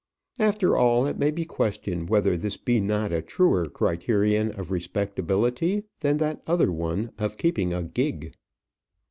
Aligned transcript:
After 0.39 0.75
all, 0.75 1.05
it 1.05 1.19
may 1.19 1.29
be 1.29 1.45
questioned 1.45 2.09
whether 2.09 2.35
this 2.35 2.57
be 2.57 2.79
not 2.79 3.11
a 3.11 3.21
truer 3.21 3.67
criterion 3.67 4.49
of 4.49 4.71
respectability 4.71 5.83
than 5.99 6.17
that 6.17 6.41
other 6.47 6.71
one 6.71 7.11
of 7.19 7.37
keeping 7.37 7.71
a 7.71 7.83
gig. 7.83 8.33